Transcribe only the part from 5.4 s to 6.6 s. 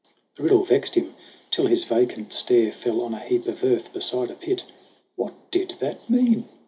did that mean